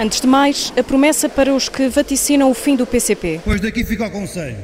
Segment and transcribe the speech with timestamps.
[0.00, 3.42] Antes de mais, a promessa para os que vaticinam o fim do PCP.
[3.44, 4.56] Pois daqui fica o Conselho.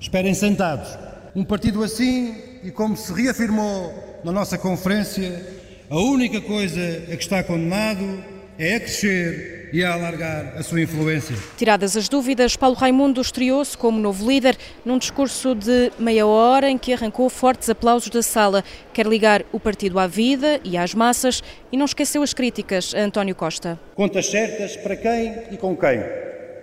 [0.00, 0.88] Esperem sentados.
[1.36, 3.92] Um partido assim, e como se reafirmou
[4.24, 5.44] na nossa conferência,
[5.90, 6.80] a única coisa
[7.12, 8.24] a que está condenado
[8.62, 11.34] é a crescer e a alargar a sua influência.
[11.56, 16.78] Tiradas as dúvidas, Paulo Raimundo estreou-se como novo líder num discurso de meia hora em
[16.78, 18.62] que arrancou fortes aplausos da sala.
[18.92, 23.00] Quer ligar o partido à vida e às massas e não esqueceu as críticas a
[23.00, 23.80] António Costa.
[23.96, 26.00] Contas certas para quem e com quem?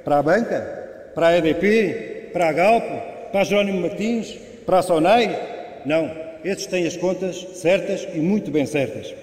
[0.06, 1.12] Para a banca?
[1.14, 2.30] Para a EDP?
[2.32, 3.30] Para a Galpo?
[3.30, 4.38] Para a Jerónimo Martins?
[4.66, 5.82] Para a Sonai?
[5.86, 6.10] Não,
[6.46, 9.14] esses têm as contas certas e muito bem certas.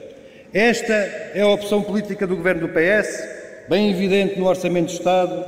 [0.57, 0.95] Esta
[1.35, 3.29] é a opção política do governo do PS
[3.69, 5.45] bem evidente no Orçamento de Estado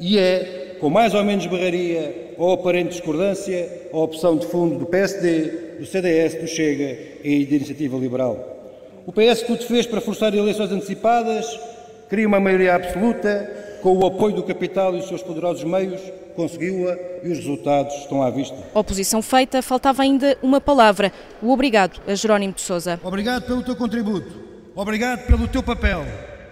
[0.00, 4.86] e é, com mais ou menos barraria ou aparente discordância, a opção de fundo do
[4.86, 8.72] PSD, do CDS, do Chega e da Iniciativa Liberal.
[9.04, 11.60] O PS tudo fez para forçar eleições antecipadas,
[12.08, 16.00] queria uma maioria absoluta, com o apoio do capital e os seus poderosos meios,
[16.36, 18.56] conseguiu-a e os resultados estão à vista.
[18.74, 21.12] Oposição feita, faltava ainda uma palavra,
[21.42, 23.00] o obrigado a Jerónimo de Sousa.
[23.02, 24.32] Obrigado pelo teu contributo,
[24.74, 26.06] obrigado pelo teu papel,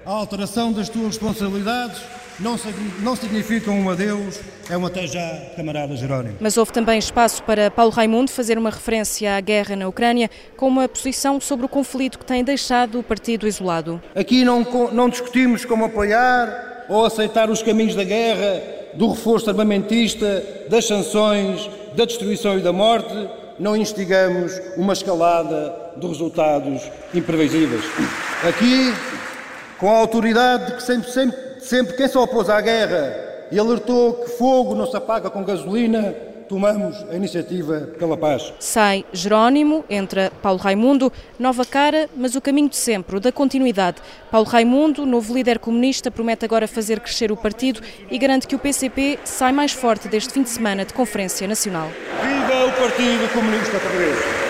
[0.05, 2.03] a alteração das tuas responsabilidades
[2.39, 2.59] não,
[3.01, 6.37] não significa um adeus, é um até já, camarada Jerónimo.
[6.41, 10.67] Mas houve também espaço para Paulo Raimundo fazer uma referência à guerra na Ucrânia, com
[10.67, 14.03] uma posição sobre o conflito que tem deixado o partido isolado.
[14.15, 20.43] Aqui não, não discutimos como apoiar ou aceitar os caminhos da guerra, do reforço armamentista,
[20.69, 23.29] das sanções, da destruição e da morte.
[23.59, 26.83] Não instigamos uma escalada de resultados
[27.15, 27.85] imprevisíveis.
[28.47, 28.93] Aqui
[29.79, 34.15] com a autoridade de que sempre, sempre, sempre quem se opôs à guerra e alertou
[34.15, 36.15] que fogo não se apaga com gasolina,
[36.49, 38.53] tomamos a iniciativa pela paz.
[38.59, 43.99] Sai Jerónimo, entra Paulo Raimundo, nova cara, mas o caminho de sempre, o da continuidade.
[44.31, 48.59] Paulo Raimundo, novo líder comunista, promete agora fazer crescer o partido e garante que o
[48.59, 51.89] PCP sai mais forte deste fim de semana de Conferência Nacional.
[52.23, 54.44] Viva o Partido Comunista Português!